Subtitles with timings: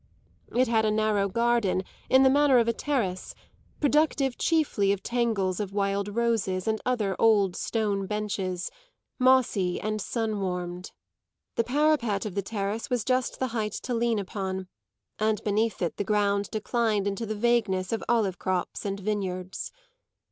[0.55, 3.35] It had a narrow garden, in the manner of a terrace,
[3.79, 8.71] productive chiefly of tangles of wild roses and other old stone benches,
[9.19, 10.91] mossy and sun warmed.
[11.55, 14.67] The parapet of the terrace was just the height to lean upon,
[15.19, 19.71] and beneath it the ground declined into the vagueness of olive crops and vineyards.